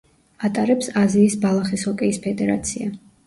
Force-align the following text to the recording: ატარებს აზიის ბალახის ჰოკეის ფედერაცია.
ატარებს 0.47 0.87
აზიის 1.01 1.35
ბალახის 1.45 1.85
ჰოკეის 1.89 2.19
ფედერაცია. 2.25 2.89